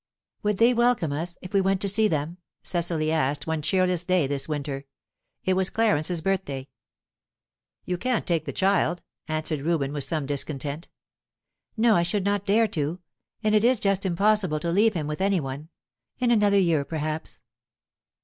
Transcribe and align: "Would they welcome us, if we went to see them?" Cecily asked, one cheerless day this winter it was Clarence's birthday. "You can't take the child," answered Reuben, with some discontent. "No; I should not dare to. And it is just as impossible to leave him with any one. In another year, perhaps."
"Would 0.41 0.57
they 0.57 0.73
welcome 0.73 1.11
us, 1.11 1.37
if 1.43 1.53
we 1.53 1.61
went 1.61 1.79
to 1.81 1.87
see 1.87 2.07
them?" 2.07 2.37
Cecily 2.63 3.11
asked, 3.11 3.45
one 3.45 3.61
cheerless 3.61 4.03
day 4.03 4.25
this 4.25 4.49
winter 4.49 4.85
it 5.43 5.53
was 5.53 5.69
Clarence's 5.69 6.21
birthday. 6.21 6.69
"You 7.85 7.99
can't 7.99 8.25
take 8.25 8.45
the 8.45 8.51
child," 8.51 9.03
answered 9.27 9.61
Reuben, 9.61 9.93
with 9.93 10.03
some 10.03 10.25
discontent. 10.25 10.87
"No; 11.77 11.95
I 11.95 12.01
should 12.01 12.25
not 12.25 12.47
dare 12.47 12.67
to. 12.69 12.99
And 13.43 13.53
it 13.53 13.63
is 13.63 13.79
just 13.79 14.01
as 14.03 14.07
impossible 14.07 14.59
to 14.61 14.71
leave 14.71 14.95
him 14.95 15.05
with 15.05 15.21
any 15.21 15.39
one. 15.39 15.69
In 16.17 16.31
another 16.31 16.57
year, 16.59 16.83
perhaps." 16.83 17.41